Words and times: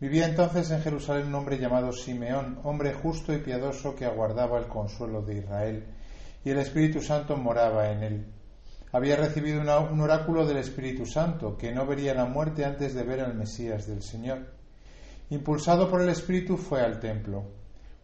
Vivía 0.00 0.26
entonces 0.26 0.70
en 0.70 0.80
Jerusalén 0.80 1.26
un 1.26 1.34
hombre 1.34 1.58
llamado 1.58 1.92
Simeón, 1.92 2.60
hombre 2.62 2.94
justo 2.94 3.32
y 3.32 3.38
piadoso 3.38 3.96
que 3.96 4.04
aguardaba 4.04 4.58
el 4.58 4.68
consuelo 4.68 5.22
de 5.22 5.38
Israel, 5.38 5.86
y 6.44 6.50
el 6.50 6.58
Espíritu 6.58 7.00
Santo 7.00 7.36
moraba 7.36 7.90
en 7.90 8.02
él. 8.04 8.26
Había 8.92 9.16
recibido 9.16 9.60
un 9.60 10.00
oráculo 10.00 10.46
del 10.46 10.58
Espíritu 10.58 11.04
Santo, 11.04 11.56
que 11.58 11.72
no 11.72 11.84
vería 11.84 12.14
la 12.14 12.26
muerte 12.26 12.64
antes 12.64 12.94
de 12.94 13.02
ver 13.02 13.20
al 13.20 13.34
Mesías 13.34 13.88
del 13.88 14.02
Señor. 14.02 14.46
Impulsado 15.30 15.90
por 15.90 16.00
el 16.00 16.08
Espíritu 16.10 16.56
fue 16.56 16.80
al 16.80 17.00
templo. 17.00 17.42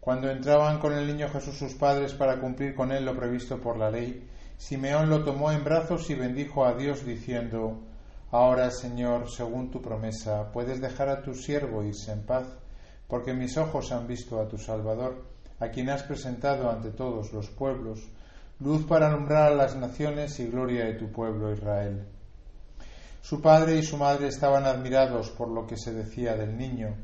Cuando 0.01 0.29
entraban 0.29 0.79
con 0.79 0.93
el 0.93 1.07
niño 1.07 1.29
Jesús 1.29 1.57
sus 1.57 1.75
padres 1.75 2.13
para 2.13 2.41
cumplir 2.41 2.75
con 2.75 2.91
él 2.91 3.05
lo 3.05 3.15
previsto 3.15 3.59
por 3.61 3.77
la 3.77 3.89
ley, 3.89 4.29
Simeón 4.57 5.09
lo 5.09 5.23
tomó 5.23 5.51
en 5.51 5.63
brazos 5.63 6.09
y 6.09 6.15
bendijo 6.15 6.65
a 6.65 6.75
Dios 6.75 7.05
diciendo, 7.05 7.81
Ahora, 8.31 8.71
Señor, 8.71 9.29
según 9.29 9.69
tu 9.69 9.81
promesa, 9.81 10.51
puedes 10.51 10.81
dejar 10.81 11.09
a 11.09 11.21
tu 11.21 11.35
siervo 11.35 11.83
irse 11.83 12.11
en 12.11 12.25
paz, 12.25 12.47
porque 13.07 13.33
mis 13.33 13.55
ojos 13.57 13.91
han 13.91 14.07
visto 14.07 14.41
a 14.41 14.47
tu 14.47 14.57
Salvador, 14.57 15.25
a 15.59 15.69
quien 15.69 15.89
has 15.89 16.03
presentado 16.03 16.69
ante 16.69 16.89
todos 16.89 17.31
los 17.31 17.49
pueblos, 17.49 17.99
luz 18.59 18.85
para 18.85 19.07
alumbrar 19.07 19.51
a 19.51 19.55
las 19.55 19.75
naciones 19.75 20.39
y 20.39 20.47
gloria 20.47 20.85
de 20.85 20.95
tu 20.95 21.11
pueblo 21.11 21.53
Israel. 21.53 22.07
Su 23.21 23.41
padre 23.41 23.77
y 23.77 23.83
su 23.83 23.97
madre 23.97 24.27
estaban 24.27 24.65
admirados 24.65 25.29
por 25.29 25.49
lo 25.49 25.67
que 25.67 25.77
se 25.77 25.93
decía 25.93 26.35
del 26.35 26.57
niño. 26.57 26.95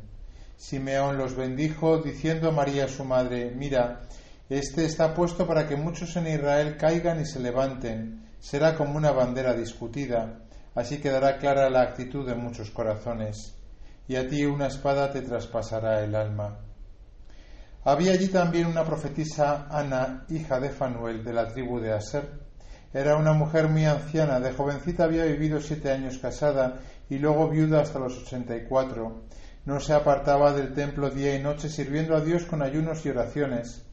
Simeón 0.57 1.17
los 1.17 1.35
bendijo, 1.35 1.99
diciendo 1.99 2.49
a 2.49 2.51
María 2.51 2.87
su 2.87 3.03
madre, 3.05 3.51
Mira, 3.55 4.01
este 4.49 4.85
está 4.85 5.13
puesto 5.13 5.47
para 5.47 5.67
que 5.67 5.75
muchos 5.75 6.15
en 6.17 6.27
Israel 6.27 6.77
caigan 6.77 7.21
y 7.21 7.25
se 7.25 7.39
levanten, 7.39 8.27
será 8.39 8.75
como 8.75 8.97
una 8.97 9.11
bandera 9.11 9.53
discutida 9.53 10.41
Así 10.73 11.01
quedará 11.01 11.37
clara 11.37 11.69
la 11.69 11.81
actitud 11.81 12.25
de 12.25 12.33
muchos 12.33 12.71
corazones, 12.71 13.57
y 14.07 14.15
a 14.15 14.29
ti 14.29 14.45
una 14.45 14.67
espada 14.67 15.11
te 15.11 15.21
traspasará 15.21 16.01
el 16.01 16.15
alma. 16.15 16.59
Había 17.83 18.13
allí 18.13 18.29
también 18.29 18.67
una 18.67 18.85
profetisa 18.85 19.67
Ana, 19.69 20.25
hija 20.29 20.61
de 20.61 20.69
Fanuel, 20.69 21.25
de 21.25 21.33
la 21.33 21.49
tribu 21.49 21.81
de 21.81 21.91
Aser. 21.91 22.39
Era 22.93 23.17
una 23.17 23.33
mujer 23.33 23.67
muy 23.67 23.83
anciana, 23.83 24.39
de 24.39 24.53
jovencita 24.53 25.03
había 25.03 25.25
vivido 25.25 25.59
siete 25.59 25.91
años 25.91 26.17
casada 26.19 26.79
y 27.09 27.17
luego 27.17 27.49
viuda 27.49 27.81
hasta 27.81 27.99
los 27.99 28.17
ochenta 28.19 28.55
y 28.55 28.63
cuatro. 28.63 29.23
No 29.65 29.81
se 29.81 29.93
apartaba 29.93 30.53
del 30.53 30.73
templo 30.73 31.09
día 31.09 31.35
y 31.35 31.43
noche 31.43 31.67
sirviendo 31.67 32.15
a 32.15 32.21
Dios 32.21 32.45
con 32.45 32.61
ayunos 32.61 33.05
y 33.05 33.09
oraciones. 33.09 33.85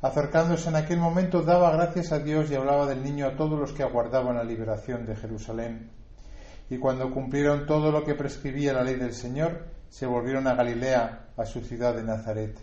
Acercándose 0.00 0.68
en 0.68 0.76
aquel 0.76 0.98
momento 0.98 1.42
daba 1.42 1.72
gracias 1.72 2.12
a 2.12 2.20
Dios 2.20 2.48
y 2.50 2.54
hablaba 2.54 2.86
del 2.86 3.02
niño 3.02 3.26
a 3.26 3.36
todos 3.36 3.58
los 3.58 3.72
que 3.72 3.82
aguardaban 3.82 4.36
la 4.36 4.44
liberación 4.44 5.04
de 5.04 5.16
Jerusalén 5.16 6.01
y 6.70 6.78
cuando 6.78 7.10
cumplieron 7.10 7.66
todo 7.66 7.90
lo 7.92 8.04
que 8.04 8.14
prescribía 8.14 8.72
la 8.72 8.82
ley 8.84 8.96
del 8.96 9.14
Señor, 9.14 9.66
se 9.88 10.06
volvieron 10.06 10.46
a 10.46 10.54
Galilea, 10.54 11.28
a 11.36 11.44
su 11.44 11.60
ciudad 11.60 11.94
de 11.94 12.02
Nazaret. 12.02 12.58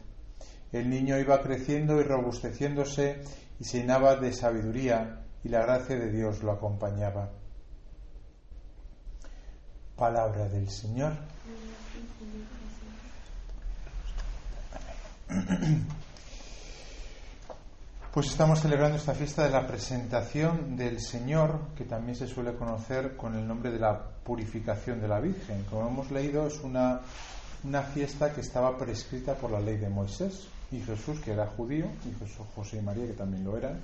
El 0.72 0.90
niño 0.90 1.18
iba 1.20 1.42
creciendo 1.42 2.00
y 2.00 2.04
robusteciéndose 2.04 3.22
y 3.60 3.64
se 3.64 3.80
llenaba 3.80 4.16
de 4.16 4.34
sabiduría, 4.34 5.22
y 5.44 5.50
la 5.50 5.62
gracia 5.62 5.96
de 5.98 6.12
Dios 6.12 6.44
lo 6.44 6.52
acompañaba. 6.52 7.30
Palabra 9.96 10.48
del 10.50 10.70
Señor. 10.70 11.14
Pues 18.12 18.26
estamos 18.32 18.62
celebrando 18.62 18.98
esta 18.98 19.14
fiesta 19.14 19.44
de 19.44 19.52
la 19.52 19.68
presentación 19.68 20.76
del 20.76 21.00
Señor, 21.00 21.60
que 21.76 21.84
también 21.84 22.16
se 22.16 22.28
suele 22.28 22.56
conocer 22.56 23.16
con 23.16 23.36
el 23.36 23.48
nombre 23.48 23.70
de 23.70 23.78
la 23.78 24.04
purificación 24.24 25.00
de 25.00 25.08
la 25.08 25.20
Virgen. 25.20 25.64
Como 25.70 25.88
hemos 25.88 26.10
leído, 26.10 26.48
es 26.48 26.60
una, 26.62 27.02
una 27.64 27.84
fiesta 27.84 28.34
que 28.34 28.42
estaba 28.42 28.76
prescrita 28.80 29.36
por 29.36 29.52
la 29.52 29.60
ley 29.60 29.78
de 29.78 29.90
Moisés. 29.90 30.48
Y 30.72 30.80
Jesús, 30.80 31.20
que 31.20 31.34
era 31.34 31.46
judío, 31.46 31.86
y 32.04 32.12
Jesús, 32.20 32.48
José 32.56 32.78
y 32.78 32.82
María, 32.82 33.06
que 33.06 33.14
también 33.14 33.44
lo 33.44 33.56
eran, 33.56 33.80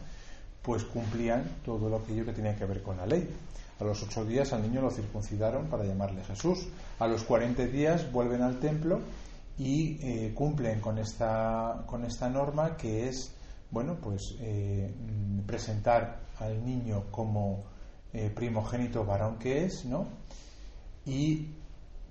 pues 0.64 0.84
cumplían 0.86 1.44
todo 1.64 1.88
lo 1.88 2.04
que 2.04 2.24
tenía 2.34 2.56
que 2.56 2.66
ver 2.66 2.82
con 2.82 2.98
la 2.98 3.06
ley. 3.06 3.30
A 3.80 3.84
los 3.84 4.02
ocho 4.02 4.26
días 4.26 4.54
al 4.54 4.64
niño 4.64 4.82
lo 4.82 4.90
circuncidaron 4.90 5.68
para 5.68 5.84
llamarle 5.84 6.24
Jesús. 6.24 6.66
A 6.98 7.06
los 7.06 7.24
cuarenta 7.26 7.64
días 7.64 8.12
vuelven 8.12 8.42
al 8.42 8.60
templo 8.60 9.02
y 9.60 10.00
eh, 10.02 10.34
cumplen 10.34 10.82
con 10.82 10.98
esta, 10.98 11.84
con 11.86 12.06
esta 12.06 12.28
norma 12.28 12.76
que 12.76 13.08
es 13.08 13.36
bueno, 13.76 13.98
pues 14.02 14.36
eh, 14.40 14.90
presentar 15.46 16.22
al 16.40 16.66
niño 16.66 17.12
como 17.12 17.66
eh, 18.14 18.32
primogénito 18.34 19.04
varón 19.04 19.38
que 19.38 19.66
es, 19.66 19.84
¿no? 19.84 20.08
Y 21.06 21.50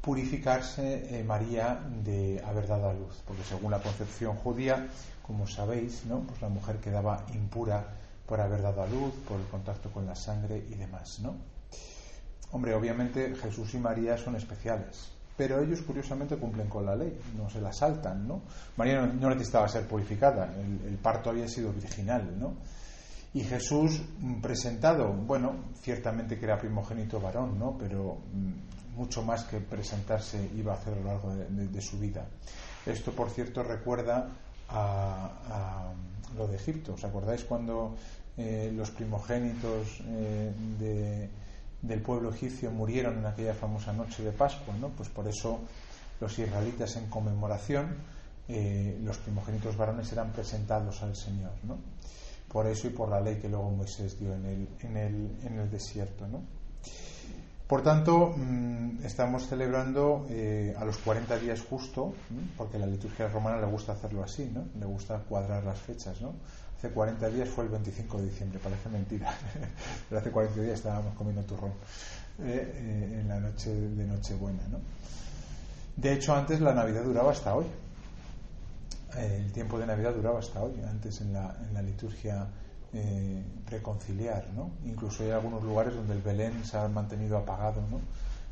purificarse 0.03 1.19
eh, 1.19 1.25
María 1.25 1.81
de 2.05 2.43
haber 2.45 2.67
dado 2.67 2.91
a 2.91 2.93
luz, 2.93 3.23
porque 3.27 3.43
según 3.45 3.71
la 3.71 3.81
concepción 3.81 4.37
judía, 4.37 4.89
como 5.27 5.47
sabéis, 5.47 6.05
¿no? 6.05 6.21
Pues 6.25 6.43
la 6.43 6.51
mujer 6.51 6.81
quedaba 6.81 7.25
impura 7.33 7.95
por 8.27 8.43
haber 8.43 8.61
dado 8.61 8.83
a 8.83 8.87
luz, 8.87 9.15
por 9.27 9.41
el 9.41 9.47
contacto 9.47 9.91
con 9.91 10.05
la 10.05 10.17
sangre 10.17 10.63
y 10.69 10.75
demás, 10.75 11.21
¿no? 11.21 11.35
Hombre, 12.53 12.75
obviamente 12.75 13.35
Jesús 13.37 13.73
y 13.73 13.79
María 13.79 14.19
son 14.19 14.37
especiales, 14.37 15.13
pero 15.37 15.61
ellos 15.61 15.83
curiosamente 15.83 16.37
cumplen 16.37 16.69
con 16.69 16.87
la 16.87 16.95
ley, 16.95 17.19
no 17.37 17.51
se 17.51 17.61
la 17.61 17.73
saltan, 17.73 18.27
¿no? 18.27 18.43
María 18.77 19.05
no, 19.07 19.31
necesitaba 19.31 19.69
ser 19.69 19.87
purificada, 19.87 20.55
el, 20.55 20.97
parto 20.99 21.31
había 21.31 21.49
sido 21.49 21.73
virginal, 21.73 22.39
¿no? 22.39 22.55
Y 23.33 23.43
Jesús 23.43 24.01
mm, 24.21 24.41
presentado, 24.41 25.13
bueno, 25.13 25.57
ciertamente 25.81 26.39
que 26.39 26.45
era 26.45 26.57
primogénito 26.57 27.21
varón, 27.21 27.59
¿no? 27.59 27.77
Pero 27.77 28.19
mm, 28.33 28.97
mucho 28.97 29.23
más 29.23 29.45
que 29.45 29.59
presentarse 29.59 30.51
iba 30.55 30.73
a 30.73 30.77
hacer 30.77 30.95
a 30.95 30.97
lo 30.97 31.05
largo 31.05 31.35
de, 31.35 31.81
su 31.81 31.99
vida. 31.99 32.27
Esto, 32.87 33.11
por 33.13 33.29
cierto, 33.31 33.65
recuerda 33.65 34.29
a, 34.69 35.93
lo 36.37 36.47
de 36.47 36.57
Egipto. 36.57 36.95
¿Os 36.95 37.05
acordáis 37.05 37.43
cuando 37.45 37.97
eh, 38.37 38.71
los 38.73 38.91
primogénitos 38.93 40.01
eh, 40.07 40.53
de 40.79 41.31
del 41.87 42.01
pueblo 42.01 42.31
egipcio 42.31 42.71
murieron 42.71 43.19
en 43.19 43.27
aquella 43.27 43.55
famosa 43.55 43.93
noche 43.93 44.23
de 44.25 44.33
Pascua, 44.33 44.75
¿no? 44.81 44.89
Pues 44.89 45.09
por 45.11 45.29
eso 45.29 45.61
los 46.21 46.39
israelitas 46.39 46.97
en 46.97 47.09
conmemoración, 47.09 47.97
eh, 48.49 48.99
los 49.03 49.19
primogénitos 49.19 49.77
varones 49.77 50.11
eran 50.13 50.33
presentados 50.33 51.03
al 51.03 51.15
Señor, 51.15 51.53
¿no? 51.63 51.79
Por 52.49 52.67
eso 52.67 52.87
y 52.89 52.91
por 52.91 53.09
la 53.11 53.21
ley 53.21 53.37
que 53.37 53.49
luego 53.49 53.71
Moisés 53.71 54.19
dio 54.19 54.33
en 54.35 54.47
el, 54.47 54.69
en 54.81 54.97
el, 54.97 55.39
en 55.45 55.59
el 55.59 55.71
desierto, 55.71 56.27
¿no? 56.27 56.43
Por 57.67 57.83
tanto, 57.83 58.35
mm, 58.37 59.05
estamos 59.05 59.47
celebrando 59.47 60.27
eh, 60.29 60.75
a 60.79 60.85
los 60.85 60.99
40 60.99 61.39
días 61.39 61.63
justo, 61.63 62.15
porque 62.59 62.79
la 62.79 62.87
liturgia 62.87 63.29
romana 63.29 63.59
le 63.59 63.67
gusta 63.67 63.93
hacerlo 63.93 64.23
así, 64.23 64.51
¿no? 64.53 64.67
Le 64.79 64.85
gusta 64.85 65.19
cuadrar 65.21 65.65
las 65.65 65.79
fechas, 65.79 66.21
¿no? 66.21 66.35
Hace 66.77 66.91
40 66.91 67.31
días 67.31 67.49
fue 67.49 67.65
el 67.65 67.71
25 67.71 68.19
de 68.19 68.25
diciembre, 68.25 68.61
parece 68.63 68.91
mentira, 68.91 69.33
pero 70.09 70.21
hace 70.21 70.31
40 70.31 70.61
días 70.61 70.75
estábamos 70.75 71.15
comiendo 71.15 71.43
turrón 71.45 71.73
eh, 72.41 72.73
eh, 72.75 73.21
en 73.21 73.29
la 73.29 73.41
noche 73.41 73.71
de 73.71 74.05
Nochebuena. 74.05 74.63
¿no? 74.71 74.79
De 75.97 76.13
hecho, 76.13 76.35
antes 76.35 76.61
la 76.61 76.75
Navidad 76.75 77.03
duraba 77.03 77.33
hasta 77.33 77.55
hoy. 77.55 77.65
El 79.17 79.53
tiempo 79.53 79.79
de 79.79 79.87
Navidad 79.87 80.13
duraba 80.13 80.41
hasta 80.41 80.61
hoy, 80.61 80.75
antes 80.91 81.21
en 81.23 81.33
la, 81.33 81.57
en 81.67 81.73
la 81.73 81.81
liturgia 81.81 82.47
preconciliar. 83.67 84.47
¿no? 84.55 84.71
Incluso 84.85 85.23
hay 85.23 85.31
algunos 85.31 85.63
lugares 85.63 85.95
donde 85.95 86.15
el 86.15 86.23
Belén 86.23 86.65
se 86.65 86.77
ha 86.77 86.89
mantenido 86.89 87.39
apagado. 87.39 87.83
¿no? 87.91 88.01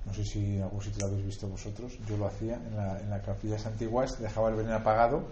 No 0.06 0.14
sé 0.14 0.24
si 0.24 0.56
en 0.56 0.62
algún 0.62 0.82
sitio 0.82 1.00
lo 1.00 1.12
habéis 1.12 1.26
visto 1.26 1.48
vosotros. 1.48 1.98
Yo 2.08 2.16
lo 2.16 2.26
hacía 2.26 2.56
en, 2.56 2.76
la, 2.76 3.00
en 3.00 3.22
capillas 3.22 3.66
antiguas, 3.66 4.20
dejaba 4.20 4.48
el 4.50 4.56
Belén 4.56 4.72
apagado 4.72 5.28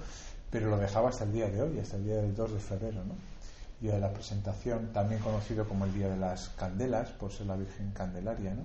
pero 0.50 0.68
lo 0.68 0.76
dejaba 0.76 1.08
hasta 1.08 1.24
el 1.24 1.32
día 1.32 1.48
de 1.48 1.62
hoy, 1.62 1.78
hasta 1.78 1.96
el 1.96 2.04
día 2.04 2.16
del 2.16 2.34
2 2.34 2.52
de 2.52 2.58
febrero, 2.58 3.04
¿no? 3.04 3.14
Día 3.80 3.94
de 3.94 4.00
la 4.00 4.12
presentación, 4.12 4.92
también 4.92 5.20
conocido 5.22 5.66
como 5.66 5.84
el 5.84 5.94
Día 5.94 6.08
de 6.08 6.16
las 6.16 6.50
Candelas, 6.50 7.10
por 7.10 7.32
ser 7.32 7.46
la 7.46 7.56
Virgen 7.56 7.92
Candelaria, 7.92 8.52
¿no? 8.54 8.64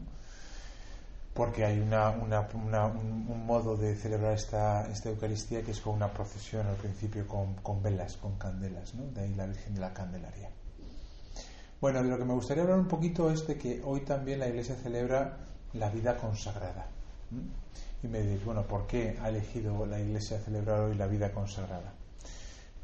Porque 1.35 1.65
hay 1.65 1.79
una, 1.79 2.09
un, 2.09 3.45
modo 3.45 3.77
de 3.77 3.95
celebrar 3.95 4.33
esta, 4.33 4.89
esta 4.89 5.09
Eucaristía 5.09 5.61
que 5.61 5.71
es 5.71 5.81
con 5.81 5.93
una 5.93 6.09
procesión 6.11 6.65
al 6.65 6.77
principio 6.77 7.27
con, 7.27 7.53
con 7.55 7.83
velas, 7.83 8.17
con 8.17 8.37
candelas, 8.37 8.95
¿no? 8.95 9.03
De 9.11 9.21
ahí 9.21 9.35
la 9.35 9.45
Virgen 9.45 9.75
de 9.75 9.81
la 9.81 9.93
Candelaria. 9.93 10.49
Bueno, 11.81 12.01
de 12.01 12.09
lo 12.09 12.17
que 12.17 12.25
me 12.25 12.33
gustaría 12.33 12.63
hablar 12.63 12.79
un 12.79 12.87
poquito 12.87 13.29
es 13.29 13.45
de 13.45 13.57
que 13.57 13.81
hoy 13.85 13.99
también 14.01 14.39
la 14.39 14.47
Iglesia 14.47 14.75
celebra 14.75 15.37
la 15.73 15.89
vida 15.89 16.17
consagrada. 16.17 16.87
y 18.01 18.07
me 18.07 18.21
diréis, 18.21 18.45
bueno, 18.45 18.63
¿por 18.63 18.87
qué 18.87 19.17
ha 19.21 19.29
elegido 19.29 19.85
la 19.85 19.99
Iglesia 19.99 20.39
celebrar 20.39 20.79
hoy 20.79 20.95
la 20.95 21.07
vida 21.07 21.31
consagrada? 21.31 21.93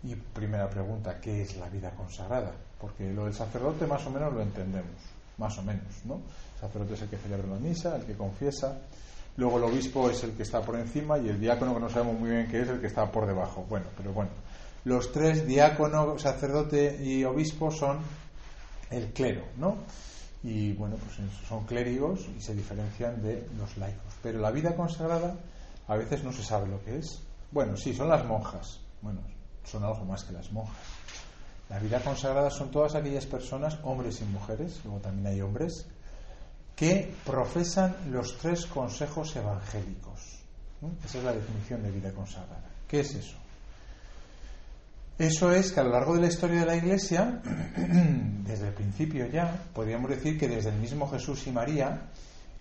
Y 0.04 0.16
primera 0.16 0.70
pregunta, 0.70 1.22
¿qué 1.22 1.44
es 1.44 1.58
la 1.58 1.70
vida 1.70 1.92
consagrada? 1.92 2.52
Porque 2.80 3.12
lo 3.14 3.26
del 3.26 3.34
sacerdote 3.34 3.88
más 3.88 4.06
o 4.08 4.10
menos 4.10 4.34
lo 4.34 4.42
entendemos, 4.42 5.00
más 5.42 5.58
o 5.58 5.64
menos, 5.64 6.06
¿no? 6.06 6.16
El 6.56 6.62
sacerdote 6.62 6.94
es 6.94 7.02
el 7.02 7.10
que 7.10 7.18
celebra 7.18 7.48
la 7.48 7.60
misa, 7.60 7.96
el 7.96 8.06
que 8.06 8.14
confiesa, 8.14 8.78
luego 9.36 9.58
el 9.58 9.64
obispo 9.66 10.10
es 10.10 10.24
el 10.24 10.32
que 10.34 10.44
está 10.44 10.62
por 10.62 10.76
encima 10.76 11.18
y 11.18 11.28
el 11.28 11.40
diácono, 11.40 11.74
que 11.74 11.80
no 11.82 11.90
sabemos 11.90 12.20
muy 12.20 12.30
bien 12.30 12.48
qué 12.48 12.62
es, 12.62 12.70
el 12.70 12.80
que 12.80 12.88
está 12.88 13.12
por 13.12 13.26
debajo. 13.26 13.66
Bueno, 13.68 13.88
pero 13.98 14.14
bueno, 14.14 14.30
los 14.86 15.12
tres, 15.12 15.46
diácono, 15.46 16.18
sacerdote 16.18 17.04
y 17.04 17.24
obispo, 17.24 17.72
son 17.72 18.00
el 18.92 19.12
clero, 19.14 19.44
¿no? 19.58 19.78
Y 20.44 20.74
bueno, 20.74 20.96
pues 20.98 21.18
son 21.48 21.66
clérigos 21.66 22.28
y 22.38 22.42
se 22.42 22.56
diferencian 22.56 23.22
de 23.22 23.48
los 23.58 23.78
laicos. 23.78 24.14
Pero 24.24 24.40
la 24.40 24.52
vida 24.52 24.76
consagrada 24.76 25.36
a 25.88 25.96
veces 25.96 26.24
no 26.24 26.32
se 26.32 26.44
sabe 26.44 26.68
lo 26.68 26.84
que 26.84 26.98
es. 26.98 27.22
Bueno, 27.52 27.76
sí, 27.78 27.94
son 27.94 28.10
las 28.10 28.26
monjas. 28.26 28.80
Bueno, 29.02 29.22
son 29.64 29.84
algo 29.84 30.06
más 30.06 30.24
que 30.24 30.34
las 30.34 30.52
monjas. 30.52 30.78
La 31.72 31.80
vida 31.80 32.02
consagrada 32.02 32.50
son 32.50 32.70
todas 32.70 32.96
aquellas 32.96 33.26
personas, 33.26 33.80
hombres 33.84 34.20
y 34.20 34.26
mujeres, 34.26 34.82
luego 34.84 35.00
también 35.00 35.28
hay 35.28 35.42
hombres, 35.42 35.86
que 36.76 37.14
profesan 37.26 37.96
los 38.12 38.38
tres 38.38 38.66
consejos 38.66 39.34
evangélicos. 39.38 40.20
Esa 41.06 41.18
es 41.20 41.24
la 41.24 41.32
definición 41.32 41.82
de 41.82 41.92
vida 41.92 42.12
consagrada. 42.12 42.66
¿Qué 42.90 43.00
es 43.00 43.16
eso? 43.16 43.38
Eso 45.18 45.54
es 45.54 45.72
que 45.72 45.80
a 45.80 45.84
lo 45.84 45.92
largo 45.92 46.16
de 46.16 46.20
la 46.20 46.28
historia 46.28 46.60
de 46.60 46.66
la 46.66 46.76
Iglesia, 46.76 47.42
desde 48.46 48.68
el 48.68 48.74
principio 48.74 49.28
ya, 49.28 49.64
podríamos 49.74 50.10
decir 50.10 50.38
que 50.38 50.50
desde 50.50 50.72
el 50.72 50.78
mismo 50.78 51.08
Jesús 51.08 51.48
y 51.48 51.52
María, 51.52 52.10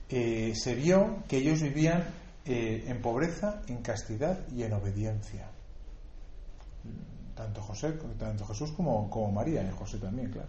eh, 0.08 0.52
se 0.54 0.76
vio 0.76 1.24
que 1.26 1.38
ellos 1.38 1.60
vivían 1.62 2.04
eh, 2.46 2.84
en 2.86 3.02
pobreza, 3.02 3.62
en 3.66 3.82
castidad 3.82 4.38
y 4.54 4.62
en 4.62 4.72
obediencia. 4.72 5.48
Tanto, 7.34 7.62
José, 7.62 7.92
tanto 8.18 8.44
Jesús 8.46 8.72
como, 8.72 9.08
como 9.08 9.32
María, 9.32 9.62
y 9.62 9.76
José 9.76 9.98
también, 9.98 10.30
claro. 10.30 10.48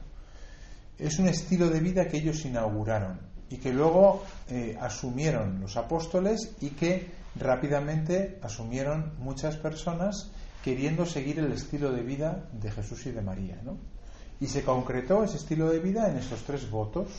Es 0.97 1.17
un 1.19 1.27
estilo 1.27 1.69
de 1.69 1.79
vida 1.79 2.07
que 2.07 2.17
ellos 2.17 2.45
inauguraron 2.45 3.19
y 3.49 3.57
que 3.57 3.73
luego 3.73 4.23
eh, 4.49 4.77
asumieron 4.79 5.59
los 5.59 5.75
apóstoles 5.77 6.55
y 6.61 6.69
que 6.69 7.11
rápidamente 7.35 8.39
asumieron 8.41 9.13
muchas 9.19 9.57
personas 9.57 10.31
queriendo 10.63 11.05
seguir 11.05 11.39
el 11.39 11.51
estilo 11.51 11.91
de 11.91 12.03
vida 12.03 12.49
de 12.53 12.71
Jesús 12.71 13.05
y 13.07 13.11
de 13.11 13.21
María. 13.21 13.59
¿no? 13.63 13.77
Y 14.39 14.47
se 14.47 14.63
concretó 14.63 15.23
ese 15.23 15.37
estilo 15.37 15.69
de 15.69 15.79
vida 15.79 16.09
en 16.09 16.17
esos 16.17 16.43
tres 16.43 16.69
votos, 16.69 17.09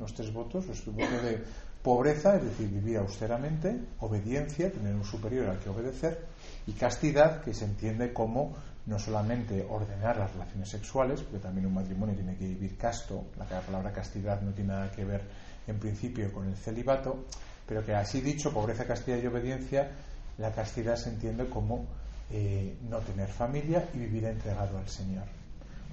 los 0.00 0.14
tres 0.14 0.32
votos, 0.32 0.66
los 0.66 0.84
votos 0.86 1.22
de 1.22 1.42
pobreza, 1.82 2.36
es 2.36 2.44
decir, 2.44 2.68
vivir 2.68 2.98
austeramente, 2.98 3.78
obediencia, 4.00 4.72
tener 4.72 4.94
un 4.94 5.04
superior 5.04 5.48
al 5.48 5.58
que 5.60 5.68
obedecer, 5.68 6.26
y 6.66 6.72
castidad, 6.72 7.40
que 7.42 7.54
se 7.54 7.64
entiende 7.64 8.12
como 8.12 8.56
no 8.88 8.98
solamente 8.98 9.66
ordenar 9.68 10.16
las 10.16 10.32
relaciones 10.32 10.70
sexuales, 10.70 11.20
porque 11.20 11.40
también 11.40 11.66
un 11.66 11.74
matrimonio 11.74 12.14
tiene 12.14 12.36
que 12.36 12.46
vivir 12.46 12.78
casto, 12.78 13.26
la 13.36 13.44
palabra 13.44 13.92
castidad 13.92 14.40
no 14.40 14.52
tiene 14.52 14.72
nada 14.72 14.90
que 14.90 15.04
ver 15.04 15.20
en 15.66 15.78
principio 15.78 16.32
con 16.32 16.48
el 16.48 16.56
celibato, 16.56 17.26
pero 17.66 17.84
que 17.84 17.94
así 17.94 18.22
dicho, 18.22 18.50
pobreza, 18.50 18.86
castidad 18.86 19.18
y 19.18 19.26
obediencia, 19.26 19.90
la 20.38 20.52
castidad 20.52 20.96
se 20.96 21.10
entiende 21.10 21.46
como 21.50 21.84
eh, 22.30 22.78
no 22.88 23.00
tener 23.00 23.28
familia 23.28 23.86
y 23.92 23.98
vivir 23.98 24.24
entregado 24.24 24.78
al 24.78 24.88
Señor. 24.88 25.24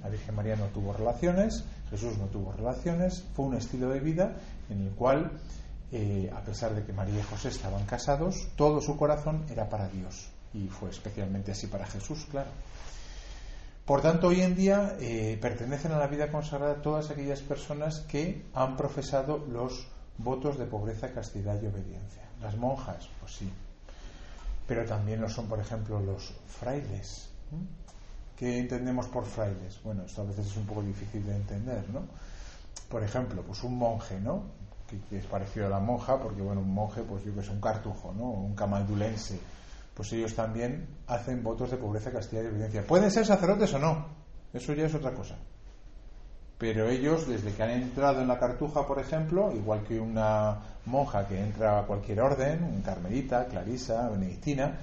La 0.02 0.08
Virgen 0.08 0.34
María 0.34 0.56
no 0.56 0.66
tuvo 0.68 0.94
relaciones, 0.94 1.64
Jesús 1.90 2.16
no 2.16 2.26
tuvo 2.26 2.52
relaciones, 2.52 3.24
fue 3.34 3.44
un 3.44 3.56
estilo 3.56 3.90
de 3.90 4.00
vida 4.00 4.36
en 4.70 4.86
el 4.86 4.92
cual, 4.92 5.32
eh, 5.92 6.30
a 6.34 6.40
pesar 6.40 6.74
de 6.74 6.82
que 6.82 6.94
María 6.94 7.20
y 7.20 7.22
José 7.24 7.48
estaban 7.48 7.84
casados, 7.84 8.48
todo 8.56 8.80
su 8.80 8.96
corazón 8.96 9.44
era 9.50 9.68
para 9.68 9.86
Dios 9.88 10.30
y 10.56 10.68
fue 10.68 10.90
especialmente 10.90 11.52
así 11.52 11.66
para 11.66 11.86
Jesús, 11.86 12.26
claro. 12.30 12.50
Por 13.84 14.02
tanto, 14.02 14.28
hoy 14.28 14.40
en 14.40 14.56
día 14.56 14.96
eh, 15.00 15.38
pertenecen 15.40 15.92
a 15.92 15.98
la 15.98 16.08
vida 16.08 16.30
consagrada 16.30 16.82
todas 16.82 17.10
aquellas 17.10 17.40
personas 17.40 18.00
que 18.00 18.44
han 18.52 18.76
profesado 18.76 19.38
los 19.38 19.86
votos 20.18 20.58
de 20.58 20.66
pobreza, 20.66 21.12
castidad 21.12 21.60
y 21.62 21.66
obediencia. 21.66 22.22
Las 22.40 22.56
monjas, 22.56 23.08
pues 23.20 23.32
sí, 23.32 23.48
pero 24.66 24.84
también 24.84 25.20
lo 25.20 25.28
son, 25.28 25.46
por 25.46 25.60
ejemplo, 25.60 26.00
los 26.00 26.32
frailes. 26.48 27.28
¿Qué 28.36 28.58
entendemos 28.58 29.06
por 29.06 29.24
frailes? 29.24 29.80
Bueno, 29.82 30.04
esto 30.04 30.22
a 30.22 30.24
veces 30.24 30.46
es 30.46 30.56
un 30.56 30.66
poco 30.66 30.82
difícil 30.82 31.24
de 31.24 31.36
entender, 31.36 31.88
¿no? 31.90 32.02
Por 32.90 33.02
ejemplo, 33.02 33.42
pues 33.42 33.62
un 33.62 33.78
monje, 33.78 34.20
¿no? 34.20 34.42
Que, 34.88 35.18
es 35.18 35.26
parecido 35.26 35.66
a 35.66 35.70
la 35.70 35.78
monja, 35.78 36.18
porque 36.18 36.42
bueno, 36.42 36.60
un 36.60 36.74
monje, 36.74 37.02
pues 37.02 37.24
yo 37.24 37.34
que 37.34 37.42
sé, 37.42 37.50
un 37.50 37.60
cartujo, 37.60 38.12
¿no? 38.12 38.24
Un 38.24 38.54
camaldulense. 38.54 39.38
Pues 39.96 40.12
ellos 40.12 40.34
también 40.34 40.86
hacen 41.06 41.42
votos 41.42 41.70
de 41.70 41.78
pobreza, 41.78 42.12
castidad 42.12 42.42
y 42.42 42.48
obediencia. 42.48 42.86
Pueden 42.86 43.10
ser 43.10 43.24
sacerdotes 43.24 43.72
o 43.72 43.78
no, 43.78 44.06
eso 44.52 44.74
ya 44.74 44.84
es 44.84 44.94
otra 44.94 45.14
cosa. 45.14 45.36
Pero 46.58 46.88
ellos, 46.88 47.26
desde 47.26 47.52
que 47.52 47.62
han 47.62 47.70
entrado 47.70 48.20
en 48.20 48.28
la 48.28 48.38
cartuja, 48.38 48.86
por 48.86 48.98
ejemplo, 48.98 49.52
igual 49.52 49.84
que 49.84 49.98
una 49.98 50.58
monja 50.84 51.26
que 51.26 51.40
entra 51.40 51.80
a 51.80 51.86
cualquier 51.86 52.20
orden, 52.20 52.62
un 52.62 52.82
carmelita, 52.82 53.46
clarisa, 53.46 54.08
benedictina, 54.10 54.78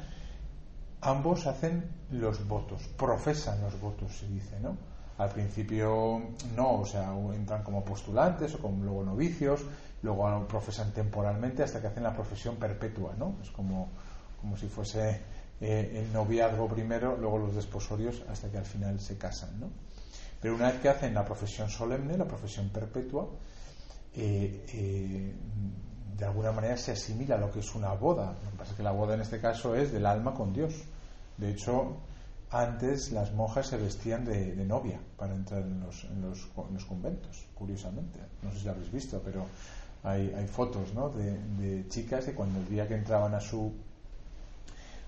ambos 1.02 1.46
hacen 1.46 1.84
los 2.10 2.48
votos, 2.48 2.88
profesan 2.98 3.62
los 3.62 3.80
votos, 3.80 4.12
se 4.18 4.28
dice, 4.28 4.60
¿no? 4.60 4.78
Al 5.20 5.30
principio 5.30 6.22
no, 6.56 6.80
o 6.80 6.86
sea, 6.86 7.14
entran 7.36 7.64
como 7.64 7.86
postulantes 7.86 8.56
o 8.56 8.60
como 8.60 8.84
luego 8.84 9.04
novicios, 9.04 9.64
luego 10.02 10.48
profesan 10.48 10.92
temporalmente 10.92 11.62
hasta 11.62 11.82
que 11.82 11.88
hacen 11.88 12.04
la 12.04 12.14
profesión 12.14 12.56
perpetua, 12.56 13.14
¿no? 13.18 13.36
Es 13.42 13.52
como, 13.52 13.90
como 14.44 14.58
si 14.58 14.68
fuese 14.68 15.22
eh, 15.62 16.04
el 16.04 16.12
noviazgo 16.12 16.68
primero, 16.68 17.16
luego 17.16 17.38
los 17.38 17.56
desposorios, 17.56 18.22
hasta 18.30 18.52
que 18.52 18.58
al 18.58 18.66
final 18.66 19.00
se 19.00 19.18
casan, 19.18 19.58
¿no? 19.58 19.70
Pero 20.42 20.56
una 20.56 20.70
vez 20.70 20.82
que 20.82 20.90
hacen 20.90 21.14
la 21.14 21.24
profesión 21.24 21.70
solemne, 21.70 22.18
la 22.18 22.28
profesión 22.28 22.68
perpetua, 22.68 23.30
eh, 24.14 24.66
eh, 24.74 25.34
de 26.18 26.26
alguna 26.26 26.52
manera 26.52 26.76
se 26.76 26.92
asimila 26.92 27.36
a 27.36 27.38
lo 27.38 27.50
que 27.50 27.62
es 27.62 27.76
una 27.76 27.94
boda. 27.94 28.36
Lo 28.44 28.52
que 28.52 28.58
pasa 28.58 28.72
es 28.72 28.78
que 28.78 28.84
la 28.84 28.92
boda 28.92 29.16
en 29.16 29.22
este 29.22 29.40
caso 29.40 29.74
es 29.74 29.94
del 29.94 30.06
alma 30.06 30.34
con 30.34 30.52
Dios. 30.52 30.74
De 31.38 31.52
hecho, 31.52 31.96
antes 32.52 33.14
las 33.14 33.32
monjas 33.32 33.68
se 33.68 33.78
vestían 33.78 34.26
de, 34.26 34.54
novia 34.66 35.00
para 35.16 35.34
entrar 35.34 35.62
en 35.62 35.80
los, 35.80 36.04
en, 36.04 36.22
los, 36.22 36.86
conventos, 36.86 37.46
curiosamente. 37.56 38.20
No 38.42 38.52
sé 38.52 38.60
si 38.60 38.66
lo 38.66 38.72
habéis 38.72 38.92
visto, 38.92 39.22
pero 39.24 39.46
hay, 40.04 40.46
fotos 40.48 40.94
¿no? 40.94 41.08
de, 41.08 41.38
de, 41.58 41.88
chicas 41.88 42.26
que 42.26 42.34
cuando 42.34 42.60
el 42.60 42.68
día 42.68 42.86
que 42.86 42.96
entraban 42.96 43.34
a 43.34 43.40
su 43.40 43.74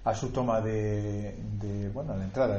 a 0.05 0.15
su 0.15 0.29
toma 0.29 0.61
de, 0.61 1.35
bueno 1.93 2.13
a 2.13 2.17
la 2.17 2.23
entrada 2.23 2.55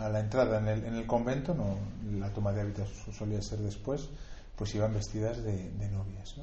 a 0.00 0.08
la 0.08 0.20
entrada 0.20 0.58
en 0.58 0.68
el, 0.68 0.84
en 0.84 0.94
el, 0.94 1.06
convento 1.06 1.54
no 1.54 1.78
la 2.18 2.30
toma 2.30 2.52
de 2.52 2.60
hábitos 2.60 2.90
solía 3.16 3.40
ser 3.40 3.60
después 3.60 4.10
pues 4.56 4.74
iban 4.74 4.92
vestidas 4.92 5.42
de, 5.42 5.70
novias 5.90 6.34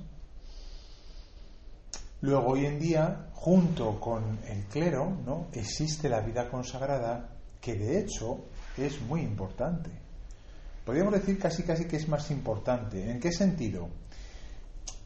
luego 2.21 2.47
hoy 2.47 2.65
en 2.65 2.79
día 2.79 3.29
junto 3.33 3.99
con 3.99 4.39
el 4.47 4.63
clero 4.65 5.15
no 5.25 5.47
existe 5.53 6.09
la 6.09 6.21
vida 6.21 6.49
consagrada 6.49 7.29
que 7.61 7.75
de 7.75 7.99
hecho 7.99 8.45
es 8.77 8.99
muy 9.01 9.21
importante. 9.21 9.91
Podríamos 10.83 11.13
decir 11.13 11.37
casi 11.37 11.63
casi 11.63 11.85
que 11.85 11.97
es 11.97 12.07
más 12.09 12.31
importante. 12.31 13.09
En 13.09 13.19
qué 13.19 13.31
sentido 13.31 13.89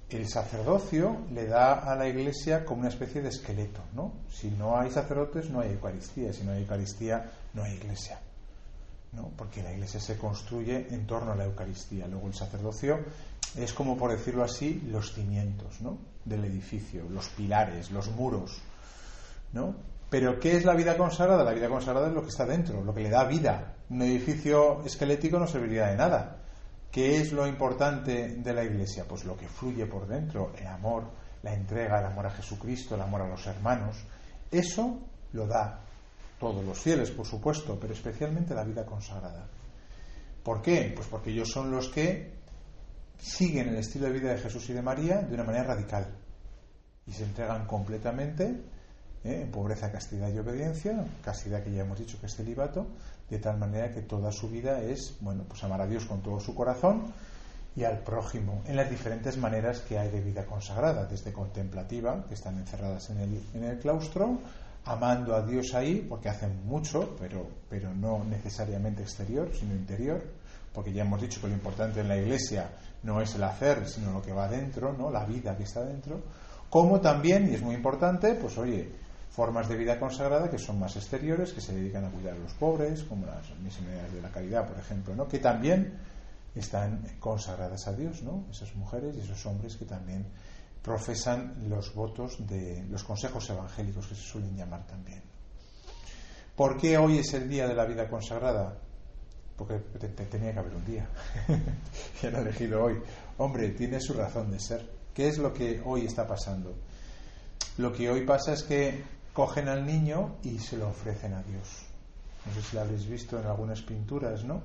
el 0.10 0.28
sacerdocio 0.28 1.26
le 1.34 1.48
da 1.48 1.74
a 1.92 1.96
la 1.96 2.08
iglesia 2.08 2.64
como 2.64 2.82
una 2.82 2.90
especie 2.90 3.22
de 3.22 3.30
esqueleto, 3.30 3.82
¿no? 3.94 4.14
Si 4.30 4.52
no 4.52 4.78
hay 4.78 4.92
sacerdotes 4.92 5.50
no 5.50 5.62
hay 5.62 5.72
Eucaristía, 5.72 6.32
si 6.32 6.44
no 6.44 6.52
hay 6.52 6.62
Eucaristía 6.62 7.32
no 7.54 7.64
hay 7.64 7.74
iglesia, 7.74 8.20
¿no? 9.14 9.32
Porque 9.36 9.64
la 9.64 9.72
iglesia 9.72 10.00
se 10.00 10.18
construye 10.18 10.88
en 10.92 11.08
torno 11.08 11.32
a 11.32 11.36
la 11.36 11.46
Eucaristía. 11.46 12.08
Luego 12.08 12.28
el 12.28 12.36
sacerdocio 12.36 13.00
es 13.56 13.74
como 13.74 13.98
por 13.98 14.12
decirlo 14.12 14.44
así 14.44 14.82
los 14.92 15.14
cimientos, 15.14 15.82
¿no? 15.82 15.98
Del 16.24 16.46
edificio, 16.46 17.10
los 17.10 17.30
pilares, 17.30 17.90
los 17.90 18.10
muros, 18.12 18.62
¿no? 19.54 19.76
Pero 20.12 20.40
¿qué 20.40 20.56
es 20.56 20.66
la 20.66 20.76
vida 20.76 20.98
consagrada? 20.98 21.44
La 21.44 21.54
vida 21.54 21.68
consagrada 21.68 22.10
es 22.10 22.14
lo 22.14 22.22
que 22.22 22.30
está 22.30 22.46
dentro, 22.46 22.84
lo 22.84 22.94
que 22.94 23.02
le 23.02 23.10
da 23.10 23.26
vida. 23.26 23.74
Un 23.90 24.04
edificio 24.04 24.84
esquelético 24.86 25.40
no 25.40 25.48
serviría 25.48 25.88
de 25.88 25.98
nada 25.98 26.45
¿Qué 26.96 27.18
es 27.18 27.34
lo 27.34 27.46
importante 27.46 28.38
de 28.38 28.54
la 28.54 28.64
Iglesia? 28.64 29.04
Pues 29.06 29.26
lo 29.26 29.36
que 29.36 29.50
fluye 29.50 29.86
por 29.86 30.08
dentro, 30.08 30.54
el 30.58 30.66
amor, 30.66 31.04
la 31.44 31.54
entrega, 31.54 32.00
el 32.00 32.06
amor 32.06 32.28
a 32.28 32.30
Jesucristo, 32.30 32.96
el 32.96 33.02
amor 33.02 33.24
a 33.24 33.28
los 33.28 33.46
hermanos. 33.48 33.98
Eso 34.50 34.98
lo 35.34 35.46
da 35.46 35.82
todos 36.40 36.64
los 36.64 36.80
fieles, 36.80 37.12
por 37.12 37.26
supuesto, 37.26 37.78
pero 37.78 37.92
especialmente 37.92 38.56
la 38.56 38.64
vida 38.64 38.86
consagrada. 38.86 39.46
¿Por 40.42 40.62
qué? 40.62 40.94
Pues 40.96 41.10
porque 41.10 41.32
ellos 41.32 41.52
son 41.52 41.70
los 41.70 41.90
que 41.90 42.32
siguen 43.20 43.68
el 43.68 43.76
estilo 43.76 44.06
de 44.06 44.14
vida 44.14 44.34
de 44.34 44.40
Jesús 44.40 44.70
y 44.70 44.74
de 44.74 44.82
María 44.82 45.18
de 45.18 45.34
una 45.34 45.44
manera 45.44 45.66
radical 45.66 46.08
y 47.06 47.12
se 47.12 47.26
entregan 47.26 47.68
completamente 47.68 48.56
¿eh? 49.26 49.48
pobreza, 49.52 49.92
castidad 49.92 50.32
y 50.32 50.38
obediencia, 50.38 51.04
castidad 51.24 51.64
que 51.64 51.72
ya 51.72 51.82
hemos 51.82 52.00
dicho 52.00 52.20
que 52.20 52.28
es 52.28 52.36
celibato, 52.36 52.86
de 53.30 53.40
tal 53.40 53.58
manera 53.58 53.92
que 53.92 54.02
toda 54.02 54.32
su 54.32 54.50
vida 54.50 54.82
es, 54.82 55.18
bueno, 55.20 55.44
pues 55.48 55.64
amar 55.64 55.82
a 55.82 55.88
Dios 55.88 56.06
con 56.06 56.22
todo 56.22 56.40
su 56.40 56.54
corazón 56.54 57.12
y 57.76 57.84
al 57.84 58.00
prójimo 58.00 58.62
en 58.68 58.76
las 58.76 58.90
diferentes 58.90 59.38
maneras 59.38 59.82
que 59.82 59.98
hay 59.98 60.10
de 60.10 60.22
vida 60.22 60.46
consagrada, 60.46 61.06
desde 61.06 61.34
contemplativa, 61.34 62.24
que 62.28 62.36
están 62.36 62.58
encerradas 62.58 63.10
en 63.10 63.20
el, 63.20 63.42
en 63.56 63.64
el 63.64 63.80
claustro, 63.80 64.40
amando 64.86 65.36
a 65.36 65.42
Dios 65.42 65.74
ahí, 65.74 66.06
porque 66.08 66.30
hacen 66.30 66.66
mucho, 66.66 67.16
pero, 67.20 67.48
pero 67.68 67.94
no 67.94 68.24
necesariamente 68.24 69.02
exterior, 69.02 69.50
sino 69.52 69.74
interior, 69.74 70.22
porque 70.72 70.94
ya 70.94 71.02
hemos 71.02 71.20
dicho 71.20 71.42
que 71.42 71.48
lo 71.48 71.54
importante 71.54 72.02
en 72.02 72.08
la 72.08 72.18
iglesia 72.18 72.70
no 73.02 73.20
es 73.22 73.34
el 73.34 73.44
hacer, 73.44 73.88
sino 73.88 74.12
lo 74.12 74.22
que 74.22 74.32
va 74.32 74.48
dentro, 74.48 74.94
¿no? 74.94 75.10
la 75.10 75.26
vida 75.26 75.58
que 75.58 75.64
está 75.64 75.84
dentro, 75.84 76.22
como 76.70 77.02
también, 77.02 77.50
y 77.50 77.56
es 77.56 77.62
muy 77.62 77.74
importante, 77.74 78.36
pues 78.36 78.58
oye, 78.58 79.05
formas 79.36 79.68
de 79.68 79.76
vida 79.76 80.00
consagrada 80.00 80.50
que 80.50 80.58
son 80.58 80.80
más 80.80 80.96
exteriores, 80.96 81.52
que 81.52 81.60
se 81.60 81.76
dedican 81.76 82.06
a 82.06 82.10
cuidar 82.10 82.36
a 82.36 82.38
los 82.38 82.54
pobres, 82.54 83.04
como 83.04 83.26
las 83.26 83.50
misioneras 83.60 84.14
de 84.14 84.22
la 84.22 84.30
caridad, 84.30 84.66
por 84.66 84.80
ejemplo, 84.80 85.14
¿no? 85.14 85.28
que 85.28 85.40
también 85.40 86.00
están 86.56 87.06
consagradas 87.20 87.86
a 87.88 87.94
Dios, 87.94 88.24
¿no? 88.24 88.46
Esas 88.50 88.74
mujeres 88.76 89.14
y 89.18 89.20
esos 89.20 89.46
hombres 89.46 89.76
que 89.76 89.84
también 89.84 90.26
profesan 90.82 91.68
los 91.68 91.94
votos 91.94 92.48
de 92.48 92.86
los 92.90 93.04
consejos 93.04 93.50
evangélicos 93.50 94.08
que 94.08 94.16
se 94.16 94.22
suelen 94.22 94.56
llamar 94.56 94.88
también. 94.88 95.22
¿Por 96.56 96.78
qué 96.78 96.98
hoy 96.98 97.18
es 97.18 97.34
el 97.34 97.50
día 97.50 97.68
de 97.68 97.76
la 97.76 97.84
vida 97.84 98.08
consagrada? 98.08 98.78
Porque 99.58 99.80
tenía 100.30 100.54
que 100.54 100.60
haber 100.60 100.76
un 100.76 100.86
día. 100.86 101.10
y 102.24 102.28
han 102.28 102.36
elegido 102.36 102.86
hoy. 102.86 103.02
Hombre, 103.38 103.72
tiene 103.72 104.00
su 104.00 104.14
razón 104.14 104.50
de 104.52 104.60
ser. 104.62 104.90
¿Qué 105.14 105.28
es 105.28 105.38
lo 105.38 105.52
que 105.52 105.82
hoy 105.84 106.06
está 106.06 106.26
pasando? 106.26 106.74
Lo 107.78 107.92
que 107.92 108.10
hoy 108.10 108.26
pasa 108.26 108.54
es 108.54 108.64
que 108.64 109.04
cogen 109.36 109.68
al 109.68 109.86
niño 109.86 110.38
y 110.42 110.58
se 110.58 110.78
lo 110.78 110.88
ofrecen 110.88 111.34
a 111.34 111.44
Dios. 111.44 111.86
No 112.48 112.54
sé 112.56 112.62
si 112.64 112.76
lo 112.76 112.82
habéis 112.82 113.08
visto 113.08 113.40
en 113.40 113.46
algunas 113.46 113.84
pinturas, 113.84 114.44
¿no? 114.44 114.64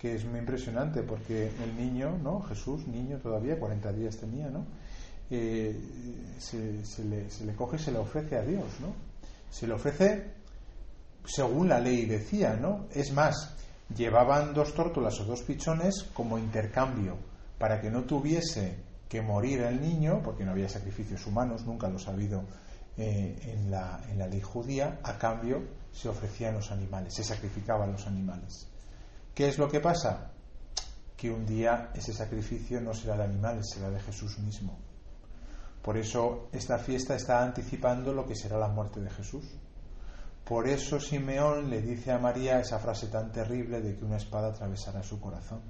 que 0.00 0.14
es 0.14 0.24
muy 0.24 0.38
impresionante 0.38 1.02
porque 1.02 1.50
el 1.62 1.76
niño, 1.76 2.16
¿no? 2.22 2.40
Jesús, 2.40 2.86
niño 2.86 3.18
todavía, 3.18 3.58
40 3.58 3.92
días 3.92 4.16
tenía, 4.16 4.48
¿no? 4.48 4.64
Eh, 5.30 5.78
se, 6.38 6.58
le, 7.04 7.30
se, 7.30 7.44
le, 7.44 7.54
coge 7.54 7.76
y 7.76 7.80
se 7.80 7.92
le 7.92 7.98
ofrece 7.98 8.38
a 8.38 8.42
Dios, 8.42 8.64
¿no? 8.80 8.94
Se 9.50 9.66
le 9.66 9.74
ofrece 9.74 10.32
según 11.26 11.68
la 11.68 11.78
ley 11.78 12.06
decía, 12.06 12.56
¿no? 12.56 12.86
Es 12.92 13.12
más, 13.12 13.54
llevaban 13.94 14.54
dos 14.54 14.74
tórtolas 14.74 15.20
o 15.20 15.24
dos 15.24 15.42
pichones 15.42 16.04
como 16.14 16.38
intercambio 16.38 17.18
para 17.58 17.78
que 17.82 17.90
no 17.90 18.04
tuviese 18.04 18.78
que 19.06 19.20
morir 19.20 19.60
el 19.60 19.82
niño, 19.82 20.22
porque 20.24 20.46
no 20.46 20.52
había 20.52 20.68
sacrificios 20.68 21.26
humanos, 21.26 21.66
nunca 21.66 21.90
los 21.90 22.08
ha 22.08 22.12
habido 22.12 22.44
eh, 22.96 23.36
en, 23.42 23.70
la, 23.70 24.02
en 24.08 24.18
la 24.18 24.26
ley 24.26 24.40
judía, 24.40 25.00
a 25.02 25.16
cambio 25.16 25.62
se 25.92 26.08
ofrecían 26.08 26.54
los 26.54 26.70
animales, 26.70 27.14
se 27.14 27.24
sacrificaban 27.24 27.92
los 27.92 28.06
animales. 28.06 28.68
¿Qué 29.34 29.48
es 29.48 29.58
lo 29.58 29.68
que 29.68 29.80
pasa? 29.80 30.32
Que 31.16 31.30
un 31.30 31.46
día 31.46 31.90
ese 31.94 32.12
sacrificio 32.12 32.80
no 32.80 32.92
será 32.92 33.16
de 33.16 33.24
animales, 33.24 33.70
será 33.72 33.90
de 33.90 34.00
Jesús 34.00 34.38
mismo. 34.38 34.78
Por 35.82 35.96
eso 35.96 36.48
esta 36.52 36.78
fiesta 36.78 37.14
está 37.14 37.42
anticipando 37.42 38.12
lo 38.12 38.26
que 38.26 38.34
será 38.34 38.58
la 38.58 38.68
muerte 38.68 39.00
de 39.00 39.10
Jesús. 39.10 39.44
Por 40.44 40.68
eso 40.68 41.00
Simeón 41.00 41.70
le 41.70 41.80
dice 41.80 42.12
a 42.12 42.18
María 42.18 42.60
esa 42.60 42.78
frase 42.78 43.06
tan 43.06 43.32
terrible 43.32 43.80
de 43.80 43.96
que 43.96 44.04
una 44.04 44.16
espada 44.16 44.48
atravesará 44.48 45.02
su 45.02 45.20
corazón. 45.20 45.62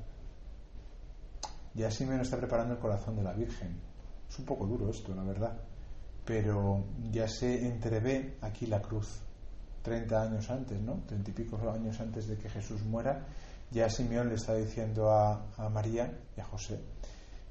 Ya 1.75 1.91
Simeón 1.91 2.23
está 2.23 2.37
preparando 2.37 2.75
el 2.75 2.81
corazón 2.81 3.17
de 3.17 3.23
la 3.23 3.33
Virgen. 3.33 3.81
Es 4.29 4.39
un 4.39 4.45
poco 4.45 4.67
duro 4.67 4.91
esto, 4.91 5.15
la 5.15 5.23
verdad. 5.23 5.57
Pero 6.25 6.85
ya 7.11 7.27
se 7.29 7.67
entrevé 7.67 8.37
aquí 8.41 8.67
la 8.67 8.81
cruz. 8.81 9.21
Treinta 9.83 10.23
años 10.23 10.51
antes, 10.51 10.81
¿no? 10.81 11.03
Treinta 11.07 11.31
y 11.31 11.35
pico 11.35 11.57
años 11.71 11.99
antes 12.01 12.29
de 12.29 12.37
que 12.37 12.51
Jesús 12.51 12.83
muera, 12.83 13.27
ya 13.71 13.89
Simeón 13.89 14.29
le 14.29 14.35
está 14.35 14.55
diciendo 14.55 15.11
a, 15.11 15.69
María 15.71 16.13
y 16.37 16.41
a 16.41 16.45
José 16.45 16.81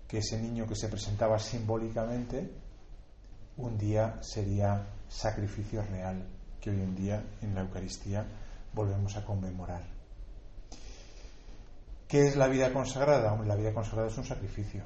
que 0.07 0.19
ese 0.19 0.39
niño 0.39 0.67
que 0.67 0.75
se 0.75 0.89
presentaba 0.89 1.39
simbólicamente 1.39 2.51
un 3.57 3.77
día 3.77 4.17
sería 4.21 4.85
sacrificio 5.07 5.83
real, 5.83 6.25
que 6.59 6.71
hoy 6.71 6.81
en 6.81 6.95
día 6.95 7.23
en 7.41 7.53
la 7.53 7.61
Eucaristía 7.61 8.25
volvemos 8.73 9.15
a 9.15 9.23
conmemorar. 9.23 9.83
¿Qué 12.07 12.27
es 12.27 12.35
la 12.35 12.47
vida 12.47 12.73
consagrada? 12.73 13.35
la 13.43 13.55
vida 13.55 13.73
consagrada 13.73 14.07
es 14.07 14.17
un 14.17 14.25
sacrificio. 14.25 14.83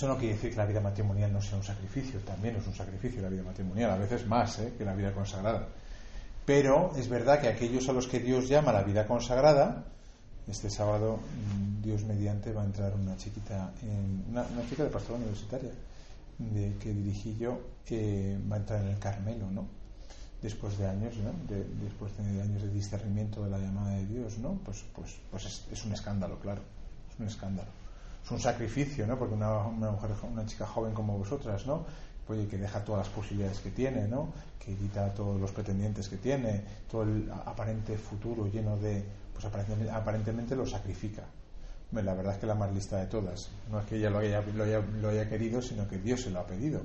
Eso 0.00 0.08
no 0.08 0.16
quiere 0.16 0.32
decir 0.32 0.48
que 0.52 0.56
la 0.56 0.64
vida 0.64 0.80
matrimonial 0.80 1.30
no 1.30 1.42
sea 1.42 1.58
un 1.58 1.62
sacrificio, 1.62 2.20
también 2.20 2.56
es 2.56 2.66
un 2.66 2.74
sacrificio 2.74 3.20
la 3.20 3.28
vida 3.28 3.42
matrimonial, 3.42 3.90
a 3.90 3.96
veces 3.96 4.26
más 4.26 4.58
¿eh? 4.60 4.72
que 4.78 4.82
la 4.82 4.94
vida 4.94 5.12
consagrada. 5.12 5.68
Pero 6.46 6.92
es 6.96 7.06
verdad 7.06 7.38
que 7.38 7.48
aquellos 7.48 7.86
a 7.86 7.92
los 7.92 8.06
que 8.06 8.18
Dios 8.18 8.48
llama 8.48 8.72
la 8.72 8.82
vida 8.82 9.06
consagrada, 9.06 9.84
este 10.48 10.70
sábado, 10.70 11.18
mm, 11.18 11.82
Dios 11.82 12.04
mediante, 12.04 12.50
va 12.50 12.62
a 12.62 12.64
entrar 12.64 12.94
una 12.94 13.14
chiquita, 13.18 13.72
una, 14.30 14.46
chica 14.70 14.84
de 14.84 14.88
pastora 14.88 15.18
universitaria 15.18 15.72
de, 16.38 16.76
que 16.78 16.94
dirigí 16.94 17.36
yo, 17.36 17.60
va 18.50 18.56
a 18.56 18.58
entrar 18.58 18.80
en 18.80 18.88
el 18.88 18.98
Carmelo, 18.98 19.50
¿no? 19.50 19.66
Después 20.40 20.78
de 20.78 20.86
años, 20.86 21.14
¿no? 21.18 21.32
después 21.84 22.16
de 22.16 22.40
años 22.40 22.62
de 22.62 22.70
discernimiento 22.70 23.44
de 23.44 23.50
la 23.50 23.58
llamada 23.58 23.96
de 23.96 24.06
Dios, 24.06 24.38
¿no? 24.38 24.58
Pues, 24.64 24.82
pues, 24.94 25.18
pues 25.30 25.44
es, 25.70 25.84
un 25.84 25.92
escándalo, 25.92 26.40
claro, 26.40 26.62
es 27.12 27.20
un 27.20 27.26
escándalo. 27.26 27.79
Un 28.30 28.40
sacrificio, 28.40 29.06
¿no? 29.06 29.18
Porque 29.18 29.34
una, 29.34 29.66
una 29.66 29.90
mujer, 29.90 30.12
una 30.30 30.46
chica 30.46 30.66
joven 30.66 30.92
como 30.92 31.18
vosotras, 31.18 31.66
¿no? 31.66 31.84
Oye, 32.28 32.46
que 32.46 32.58
deja 32.58 32.84
todas 32.84 33.06
las 33.06 33.14
posibilidades 33.14 33.58
que 33.58 33.70
tiene, 33.70 34.06
¿no? 34.06 34.32
Que 34.58 34.70
evita 34.70 35.12
todos 35.12 35.40
los 35.40 35.50
pretendientes 35.50 36.08
que 36.08 36.16
tiene, 36.16 36.62
todo 36.88 37.02
el 37.02 37.28
aparente 37.44 37.98
futuro 37.98 38.46
lleno 38.46 38.76
de 38.76 39.04
pues 39.40 39.90
aparentemente, 39.90 40.54
lo 40.54 40.66
sacrifica. 40.66 41.24
La 41.92 42.14
verdad 42.14 42.34
es 42.34 42.40
que 42.40 42.46
la 42.46 42.54
más 42.54 42.72
lista 42.72 42.98
de 42.98 43.06
todas. 43.06 43.50
No 43.70 43.80
es 43.80 43.86
que 43.86 43.96
ella 43.96 44.10
lo 44.10 44.18
haya, 44.18 44.42
lo 44.42 45.08
haya, 45.08 45.28
querido, 45.28 45.62
sino 45.62 45.88
que 45.88 45.98
Dios 45.98 46.22
se 46.22 46.30
lo 46.30 46.40
ha 46.40 46.46
pedido. 46.46 46.82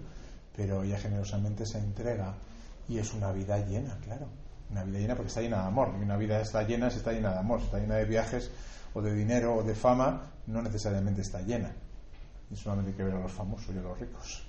Pero 0.55 0.83
ella 0.83 0.97
generosamente 0.97 1.65
se 1.65 1.79
entrega 1.79 2.33
y 2.87 2.97
es 2.97 3.13
una 3.13 3.31
vida 3.31 3.57
llena, 3.65 3.97
claro. 4.01 4.27
Una 4.71 4.83
vida 4.83 4.99
llena 4.99 5.15
porque 5.15 5.27
está 5.27 5.41
llena 5.41 5.61
de 5.61 5.67
amor. 5.67 5.93
Y 5.99 6.03
una 6.03 6.17
vida 6.17 6.39
está 6.39 6.63
llena 6.63 6.89
si 6.89 6.97
está 6.97 7.11
llena 7.11 7.33
de 7.33 7.39
amor. 7.39 7.59
Si 7.59 7.65
está 7.65 7.79
llena 7.79 7.95
de 7.95 8.05
viajes 8.05 8.49
o 8.95 9.01
de 9.01 9.13
dinero 9.13 9.55
o 9.57 9.63
de 9.63 9.75
fama, 9.75 10.31
no 10.47 10.61
necesariamente 10.61 11.21
está 11.21 11.41
llena. 11.41 11.75
Y 12.49 12.55
solamente 12.55 12.91
hay 12.91 12.97
que 12.97 13.03
ver 13.03 13.15
a 13.15 13.19
los 13.19 13.31
famosos 13.31 13.75
y 13.75 13.77
a 13.77 13.81
los 13.81 13.99
ricos. 13.99 14.47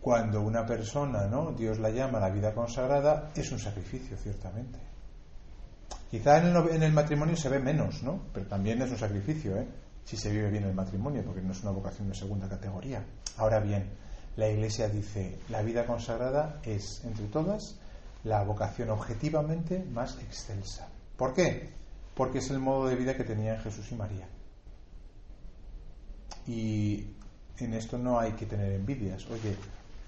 Cuando 0.00 0.42
una 0.42 0.64
persona, 0.64 1.26
¿no? 1.26 1.52
Dios 1.52 1.80
la 1.80 1.90
llama 1.90 2.18
a 2.18 2.22
la 2.22 2.30
vida 2.30 2.54
consagrada, 2.54 3.30
es 3.34 3.50
un 3.50 3.58
sacrificio, 3.58 4.16
ciertamente. 4.16 4.78
Quizá 6.08 6.38
en 6.38 6.82
el, 6.82 6.92
matrimonio 6.92 7.36
se 7.36 7.48
ve 7.48 7.58
menos, 7.58 8.02
¿no? 8.02 8.22
Pero 8.32 8.46
también 8.46 8.80
es 8.80 8.90
un 8.90 8.96
sacrificio, 8.96 9.56
¿eh? 9.56 9.66
Si 10.04 10.16
se 10.16 10.30
vive 10.30 10.48
bien 10.50 10.64
el 10.64 10.72
matrimonio, 10.72 11.22
porque 11.24 11.42
no 11.42 11.52
es 11.52 11.62
una 11.62 11.72
vocación 11.72 12.08
de 12.08 12.14
segunda 12.14 12.48
categoría. 12.48 13.04
Ahora 13.36 13.58
bien, 13.58 13.90
la 14.36 14.48
Iglesia 14.48 14.88
dice, 14.88 15.40
la 15.48 15.62
vida 15.62 15.84
consagrada 15.84 16.60
es, 16.62 17.04
entre 17.04 17.26
todas, 17.26 17.76
la 18.24 18.42
vocación 18.44 18.90
objetivamente 18.90 19.84
más 19.84 20.16
excelsa. 20.18 20.88
¿Por 21.16 21.34
qué? 21.34 21.70
Porque 22.18 22.38
es 22.38 22.50
el 22.50 22.58
modo 22.58 22.88
de 22.88 22.96
vida 22.96 23.16
que 23.16 23.22
tenían 23.22 23.60
Jesús 23.60 23.92
y 23.92 23.94
María. 23.94 24.26
Y 26.48 27.14
en 27.58 27.74
esto 27.74 27.96
no 27.96 28.18
hay 28.18 28.32
que 28.32 28.44
tener 28.44 28.72
envidias. 28.72 29.24
Oye, 29.30 29.54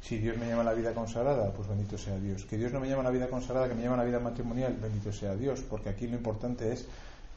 si 0.03 0.19
Dios 0.19 0.37
me 0.37 0.49
llama 0.49 0.63
a 0.63 0.65
la 0.65 0.73
vida 0.73 0.93
consagrada, 0.93 1.53
pues 1.53 1.69
bendito 1.69 1.97
sea 1.97 2.19
Dios. 2.19 2.47
Que 2.47 2.57
Dios 2.57 2.73
no 2.73 2.81
me 2.81 2.89
llama 2.89 3.03
a 3.03 3.05
la 3.05 3.11
vida 3.11 3.29
consagrada, 3.29 3.69
que 3.69 3.77
me 3.77 3.83
llama 3.85 3.95
a 3.95 3.99
la 3.99 4.05
vida 4.05 4.19
matrimonial, 4.19 4.77
bendito 4.83 5.13
sea 5.13 5.37
Dios, 5.37 5.61
porque 5.63 5.89
aquí 5.89 6.09
lo 6.09 6.17
importante 6.17 6.73
es 6.73 6.89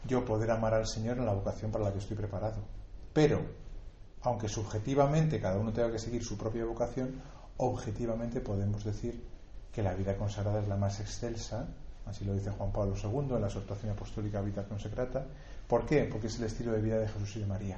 yo 0.08 0.26
poder 0.26 0.50
amar 0.50 0.74
al 0.74 0.88
Señor 0.88 1.20
en 1.20 1.28
la 1.28 1.34
vocación 1.34 1.72
para 1.72 1.84
la 1.84 1.94
que 1.94 2.00
estoy 2.00 2.18
preparado. 2.18 2.58
Pero, 3.14 3.42
aunque 4.24 4.50
subjetivamente 4.50 5.40
cada 5.40 5.60
uno 5.60 5.72
tenga 5.72 5.92
que 5.92 6.00
seguir 6.00 6.24
su 6.24 6.36
propia 6.36 6.66
vocación, 6.66 7.22
objetivamente 7.58 8.42
podemos 8.42 8.84
decir 8.84 9.24
que 9.72 9.84
la 9.84 9.94
vida 9.94 10.18
consagrada 10.18 10.62
es 10.62 10.68
la 10.68 10.78
más 10.78 11.00
excelsa, 11.00 11.68
así 12.06 12.26
lo 12.26 12.34
dice 12.34 12.52
Juan 12.52 12.72
Pablo 12.72 12.96
II 13.02 13.36
en 13.36 13.42
la 13.42 13.48
exhortación 13.48 13.92
apostólica 13.92 14.40
Habitación 14.40 14.80
Secreta. 14.80 15.26
¿Por 15.68 15.86
qué? 15.86 16.04
Porque 16.04 16.28
es 16.28 16.38
el 16.40 16.46
estilo 16.46 16.72
de 16.72 16.82
vida 16.82 17.00
de 17.00 17.08
Jesús 17.08 17.38
y 17.38 17.40
de 17.40 17.46
María 17.46 17.78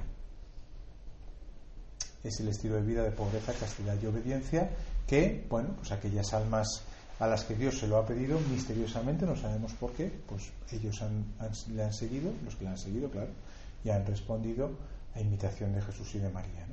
es 2.26 2.40
el 2.40 2.48
estilo 2.48 2.76
de 2.76 2.82
vida 2.82 3.02
de 3.02 3.12
pobreza, 3.12 3.52
castidad 3.52 3.96
y 4.02 4.06
obediencia 4.06 4.70
que, 5.06 5.44
bueno, 5.48 5.70
pues 5.76 5.92
aquellas 5.92 6.32
almas 6.34 6.82
a 7.18 7.26
las 7.26 7.44
que 7.44 7.54
Dios 7.54 7.78
se 7.78 7.86
lo 7.86 7.96
ha 7.96 8.06
pedido 8.06 8.38
misteriosamente, 8.50 9.24
no 9.24 9.36
sabemos 9.36 9.72
por 9.74 9.92
qué, 9.92 10.12
pues 10.26 10.50
ellos 10.72 11.00
le 11.72 11.82
han 11.82 11.92
seguido, 11.92 12.30
los 12.44 12.56
que 12.56 12.64
le 12.64 12.70
han 12.70 12.78
seguido, 12.78 13.10
claro, 13.10 13.30
y 13.84 13.90
han 13.90 14.04
respondido 14.04 14.70
a 15.14 15.20
imitación 15.20 15.72
de 15.72 15.80
Jesús 15.80 16.14
y 16.16 16.18
de 16.18 16.28
María. 16.28 16.66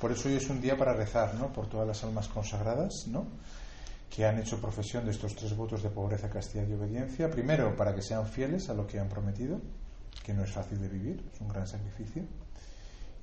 Por 0.00 0.12
eso 0.12 0.28
hoy 0.28 0.36
es 0.36 0.48
un 0.48 0.60
día 0.60 0.76
para 0.76 0.94
rezar, 0.94 1.34
¿no? 1.34 1.52
Por 1.52 1.68
todas 1.68 1.86
las 1.86 2.02
almas 2.04 2.28
consagradas, 2.28 3.06
¿no? 3.08 3.26
Que 4.14 4.26
han 4.26 4.38
hecho 4.38 4.60
profesión 4.60 5.06
de 5.06 5.12
estos 5.12 5.34
tres 5.34 5.56
votos 5.56 5.82
de 5.82 5.88
pobreza, 5.88 6.28
castidad 6.28 6.68
y 6.68 6.74
obediencia. 6.74 7.30
Primero, 7.30 7.74
para 7.74 7.94
que 7.94 8.02
sean 8.02 8.26
fieles 8.26 8.68
a 8.68 8.74
lo 8.74 8.86
que 8.86 9.00
han 9.00 9.08
prometido, 9.08 9.60
que 10.22 10.34
no 10.34 10.44
es 10.44 10.52
fácil 10.52 10.80
de 10.80 10.88
vivir, 10.88 11.24
es 11.32 11.40
un 11.40 11.48
gran 11.48 11.66
sacrificio. 11.66 12.22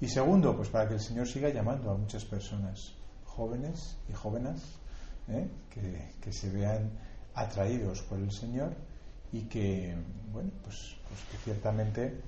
Y 0.02 0.08
segundo, 0.08 0.56
pues 0.56 0.70
para 0.70 0.88
que 0.88 0.96
el 0.96 1.02
Señor 1.02 1.28
siga 1.28 1.50
llamando 1.50 1.92
a 1.92 1.98
muchas 1.98 2.26
personas, 2.26 2.94
jóvenes 3.26 3.98
y 4.10 4.14
jóvenes, 4.14 4.62
¿eh? 5.28 5.48
que, 5.70 6.32
se 6.32 6.50
vean 6.50 6.90
atraídos 7.34 8.02
por 8.04 8.20
el 8.20 8.32
Señor 8.32 8.74
y 9.32 9.42
que, 9.42 9.96
bueno, 10.32 10.52
pues, 10.64 10.96
pues, 11.08 11.20
que 11.32 11.38
ciertamente 11.44 12.22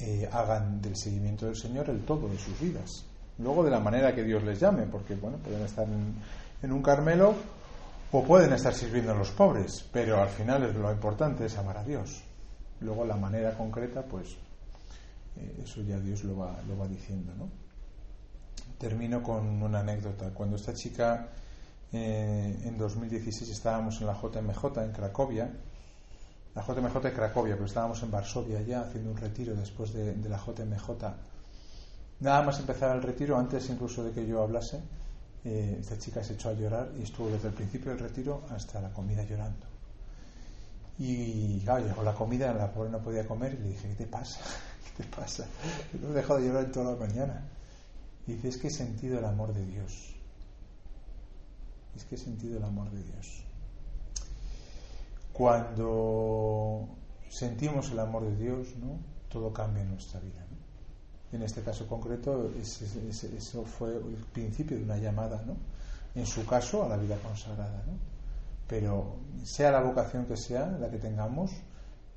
eh, 0.00 0.28
hagan 0.32 0.80
del 0.80 0.96
seguimiento 0.96 1.46
del 1.46 1.56
Señor 1.56 1.90
el 1.90 2.00
todo 2.04 2.28
de 2.28 2.38
sus 2.38 2.58
vidas. 2.60 3.06
Luego 3.38 3.64
de 3.64 3.70
la 3.70 3.80
manera 3.80 4.14
que 4.14 4.22
Dios 4.24 4.42
les 4.42 4.60
llame, 4.60 4.86
porque 4.86 5.14
bueno, 5.14 5.38
pueden 5.38 5.62
estar 5.62 5.86
en, 5.88 6.14
un 6.70 6.82
Carmelo 6.82 7.34
o 8.12 8.22
pueden 8.22 8.52
estar 8.52 8.74
sirviendo 8.74 9.12
a 9.12 9.14
los 9.16 9.30
pobres, 9.30 9.88
pero 9.90 10.22
al 10.22 10.28
final 10.28 10.62
es, 10.64 10.74
lo 10.74 10.92
importante 10.92 11.46
es 11.46 11.56
amar 11.56 11.78
a 11.78 11.84
Dios. 11.84 12.22
Luego 12.80 13.04
la 13.04 13.16
manera 13.16 13.56
concreta, 13.56 14.04
pues 14.04 14.36
eh, 15.36 15.62
eso 15.64 15.80
ya 15.82 15.98
Dios 15.98 16.22
lo 16.24 16.36
va, 16.36 16.60
lo 16.68 16.76
va 16.76 16.86
diciendo, 16.86 17.32
¿no? 17.34 17.48
Termino 18.78 19.22
con 19.22 19.62
una 19.62 19.80
anécdota. 19.80 20.30
Cuando 20.34 20.56
esta 20.56 20.74
chica 20.74 21.28
eh, 21.92 22.60
en 22.64 22.78
2016 22.78 23.50
estábamos 23.50 24.00
en 24.00 24.06
la 24.06 24.14
JMJ 24.14 24.78
en 24.78 24.92
Cracovia, 24.92 25.50
la 26.54 26.62
JMJ 26.62 27.00
de 27.00 27.12
Cracovia, 27.12 27.54
pero 27.54 27.66
estábamos 27.66 28.02
en 28.02 28.10
Varsovia 28.10 28.60
ya 28.62 28.82
haciendo 28.82 29.10
un 29.10 29.16
retiro 29.16 29.54
después 29.54 29.92
de, 29.92 30.14
la 30.28 30.38
JMJ. 30.38 30.90
Nada 32.20 32.42
más 32.42 32.60
empezar 32.60 32.94
el 32.94 33.02
retiro, 33.02 33.38
antes 33.38 33.68
incluso 33.70 34.04
de 34.04 34.12
que 34.12 34.26
yo 34.26 34.42
hablase, 34.42 34.82
eh, 35.44 35.78
esta 35.80 35.98
chica 35.98 36.22
se 36.22 36.34
echó 36.34 36.50
a 36.50 36.52
llorar 36.52 36.92
y 36.98 37.02
estuvo 37.02 37.28
desde 37.28 37.48
el 37.48 37.54
principio 37.54 37.90
del 37.90 38.00
retiro 38.00 38.42
hasta 38.50 38.80
la 38.80 38.92
comida 38.92 39.24
llorando. 39.24 39.66
Y 40.98 41.60
claro, 41.60 41.86
llegó 41.86 42.02
la 42.02 42.14
comida, 42.14 42.52
la 42.52 42.72
pobre 42.72 42.90
no 42.90 43.02
podía 43.02 43.26
comer 43.26 43.54
y 43.54 43.62
le 43.62 43.68
dije, 43.70 43.88
¿qué 43.88 43.94
te 43.94 44.06
pasa? 44.06 44.40
¿Qué 44.96 45.02
te 45.02 45.08
pasa? 45.08 45.46
No 46.00 46.10
he 46.10 46.12
dejado 46.12 46.38
de 46.38 46.46
llorar 46.46 46.70
toda 46.70 46.92
la 46.92 46.98
mañana. 46.98 47.48
Y 48.26 48.34
dice, 48.34 48.48
es 48.48 48.56
que 48.58 48.68
he 48.68 48.70
sentido 48.70 49.18
el 49.18 49.24
amor 49.24 49.52
de 49.52 49.64
Dios. 49.66 50.14
Es 51.96 52.04
que 52.04 52.14
he 52.14 52.18
sentido 52.18 52.58
el 52.58 52.64
amor 52.64 52.90
de 52.90 53.02
Dios. 53.02 53.44
Cuando 55.32 56.88
sentimos 57.30 57.90
el 57.90 57.98
amor 57.98 58.24
de 58.24 58.36
Dios, 58.36 58.76
¿no? 58.76 59.00
todo 59.28 59.52
cambia 59.52 59.82
en 59.82 59.90
nuestra 59.90 60.20
vida. 60.20 60.46
En 61.32 61.42
este 61.42 61.62
caso 61.62 61.86
concreto, 61.86 62.50
eso 62.60 63.64
fue 63.64 63.96
el 63.96 64.24
principio 64.32 64.76
de 64.76 64.84
una 64.84 64.98
llamada, 64.98 65.42
¿no? 65.46 65.56
en 66.14 66.26
su 66.26 66.44
caso, 66.44 66.84
a 66.84 66.88
la 66.88 66.96
vida 66.96 67.16
consagrada. 67.16 67.82
¿no? 67.86 67.94
Pero 68.68 69.16
sea 69.42 69.70
la 69.70 69.80
vocación 69.80 70.26
que 70.26 70.36
sea, 70.36 70.66
la 70.78 70.90
que 70.90 70.98
tengamos, 70.98 71.50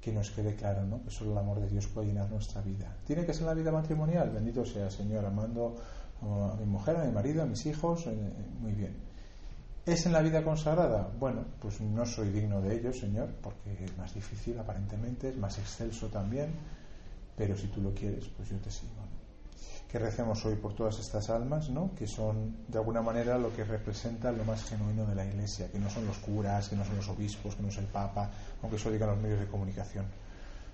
que 0.01 0.11
nos 0.11 0.31
quede 0.31 0.55
claro 0.55 0.85
¿no? 0.85 1.01
que 1.01 1.09
solo 1.09 1.31
el 1.31 1.37
amor 1.37 1.59
de 1.61 1.69
Dios 1.69 1.87
puede 1.87 2.07
llenar 2.07 2.29
nuestra 2.29 2.61
vida. 2.61 2.93
¿Tiene 3.05 3.25
que 3.25 3.33
ser 3.33 3.45
la 3.45 3.53
vida 3.53 3.71
matrimonial? 3.71 4.31
Bendito 4.31 4.65
sea, 4.65 4.89
Señor, 4.89 5.25
amando 5.25 5.75
a 6.21 6.55
mi 6.59 6.65
mujer, 6.65 6.97
a 6.97 7.05
mi 7.05 7.11
marido, 7.11 7.43
a 7.43 7.45
mis 7.45 7.65
hijos, 7.65 8.05
eh, 8.07 8.15
muy 8.59 8.73
bien. 8.73 8.95
¿Es 9.85 10.05
en 10.07 10.13
la 10.13 10.21
vida 10.21 10.43
consagrada? 10.43 11.11
Bueno, 11.19 11.45
pues 11.59 11.79
no 11.79 12.05
soy 12.05 12.29
digno 12.29 12.59
de 12.59 12.75
ello, 12.75 12.91
Señor, 12.91 13.29
porque 13.41 13.83
es 13.83 13.97
más 13.97 14.13
difícil 14.13 14.57
aparentemente, 14.59 15.29
es 15.29 15.37
más 15.37 15.59
excelso 15.59 16.07
también, 16.07 16.53
pero 17.37 17.57
si 17.57 17.67
tú 17.67 17.81
lo 17.81 17.93
quieres, 17.93 18.25
pues 18.35 18.49
yo 18.49 18.57
te 18.57 18.71
sigo. 18.71 18.93
Que 19.89 19.99
recemos 19.99 20.43
hoy 20.45 20.55
por 20.55 20.73
todas 20.73 20.99
estas 20.99 21.29
almas, 21.29 21.69
¿no? 21.69 21.91
que 21.95 22.07
son 22.07 22.57
de 22.67 22.77
alguna 22.77 23.01
manera 23.01 23.37
lo 23.37 23.55
que 23.55 23.63
representa 23.63 24.31
lo 24.31 24.43
más 24.43 24.65
genuino 24.65 25.05
de 25.05 25.15
la 25.15 25.25
Iglesia, 25.25 25.71
que 25.71 25.79
no 25.79 25.89
son 25.89 26.05
los 26.05 26.17
curas, 26.17 26.69
que 26.69 26.75
no 26.75 26.83
son 26.83 26.97
los 26.97 27.07
obispos, 27.07 27.55
que 27.55 27.61
no 27.61 27.69
es 27.69 27.77
el 27.77 27.85
Papa, 27.85 28.29
aunque 28.61 28.77
eso 28.77 28.91
digan 28.91 29.09
los 29.09 29.19
medios 29.19 29.39
de 29.39 29.47
comunicación. 29.47 30.05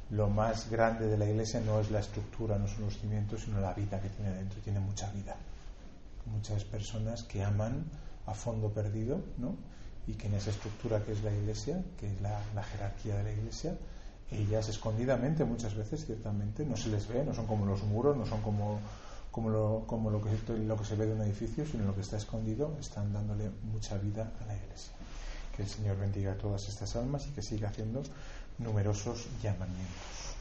Lo 0.09 0.29
más 0.29 0.69
grande 0.69 1.07
de 1.07 1.17
la 1.17 1.25
Iglesia 1.25 1.61
no 1.61 1.79
es 1.79 1.91
la 1.91 1.99
estructura, 1.99 2.57
no 2.57 2.67
son 2.67 2.85
los 2.85 2.97
cimientos, 2.97 3.41
sino 3.43 3.59
la 3.59 3.73
vida 3.73 4.01
que 4.01 4.09
tiene 4.09 4.31
dentro, 4.31 4.59
tiene 4.61 4.79
mucha 4.79 5.11
vida. 5.11 5.35
Muchas 6.25 6.63
personas 6.63 7.23
que 7.23 7.43
aman 7.43 7.85
a 8.25 8.33
fondo 8.33 8.69
perdido, 8.69 9.21
¿no? 9.37 9.55
y 10.07 10.13
que 10.13 10.27
en 10.27 10.33
esa 10.33 10.49
estructura 10.49 11.03
que 11.03 11.11
es 11.13 11.23
la 11.23 11.31
Iglesia, 11.31 11.83
que 11.97 12.07
es 12.07 12.21
la, 12.21 12.63
jerarquía 12.63 13.17
de 13.17 13.23
la 13.23 13.31
Iglesia, 13.31 13.77
ellas 14.31 14.69
escondidamente 14.69 15.43
muchas 15.43 15.75
veces 15.75 16.05
ciertamente 16.05 16.65
no 16.65 16.77
se 16.77 16.89
les 16.89 17.07
ve, 17.07 17.23
no 17.23 17.33
son 17.33 17.45
como 17.45 17.65
los 17.65 17.83
muros, 17.83 18.15
no 18.15 18.25
son 18.25 18.41
como, 18.41 18.79
como, 19.29 19.49
lo, 19.49 19.83
como 19.85 20.09
lo, 20.09 20.21
que, 20.21 20.29
lo 20.57 20.77
que 20.77 20.85
se 20.85 20.95
ve 20.95 21.05
de 21.05 21.13
un 21.13 21.21
edificio, 21.21 21.65
sino 21.65 21.83
lo 21.83 21.93
que 21.93 22.01
está 22.01 22.17
escondido, 22.17 22.75
están 22.79 23.11
dándole 23.11 23.49
mucha 23.71 23.97
vida 23.97 24.31
a 24.41 24.45
la 24.45 24.55
Iglesia. 24.55 24.93
Que 25.55 25.63
el 25.63 25.67
Señor 25.67 25.97
bendiga 25.97 26.31
a 26.31 26.37
todas 26.37 26.67
estas 26.69 26.95
almas 26.95 27.27
y 27.27 27.31
que 27.31 27.41
siga 27.41 27.69
haciendo 27.69 28.03
numerosos 28.57 29.27
llamamientos. 29.43 30.40